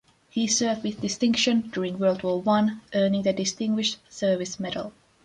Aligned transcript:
He 0.31 0.47
served 0.47 0.81
with 0.81 0.99
distinction 1.01 1.69
during 1.71 1.99
World 1.99 2.23
War 2.23 2.41
One, 2.41 2.81
earning 2.91 3.21
the 3.21 3.33
Distinguished 3.33 3.99
Service 4.11 4.59
Medal. 4.59 4.93